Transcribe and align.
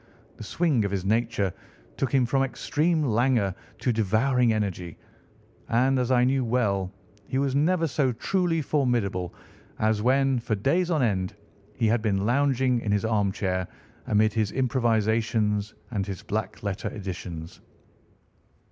The 0.37 0.43
swing 0.43 0.83
of 0.83 0.89
his 0.89 1.05
nature 1.05 1.53
took 1.95 2.11
him 2.11 2.25
from 2.25 2.41
extreme 2.41 3.03
languor 3.03 3.53
to 3.77 3.93
devouring 3.93 4.51
energy; 4.51 4.97
and, 5.69 5.99
as 5.99 6.09
I 6.09 6.23
knew 6.23 6.43
well, 6.43 6.91
he 7.27 7.37
was 7.37 7.53
never 7.53 7.85
so 7.85 8.11
truly 8.11 8.63
formidable 8.63 9.31
as 9.77 10.01
when, 10.01 10.39
for 10.39 10.55
days 10.55 10.89
on 10.89 11.03
end, 11.03 11.35
he 11.75 11.85
had 11.85 12.01
been 12.01 12.25
lounging 12.25 12.79
in 12.81 12.91
his 12.91 13.05
armchair 13.05 13.67
amid 14.07 14.33
his 14.33 14.51
improvisations 14.53 15.75
and 15.91 16.03
his 16.07 16.23
black 16.23 16.63
letter 16.63 16.89
editions. 16.89 17.59